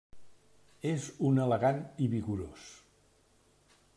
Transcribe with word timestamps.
És 0.91 1.05
un 1.29 1.37
elegant 1.43 1.83
i 2.05 2.09
vigorós. 2.15 2.67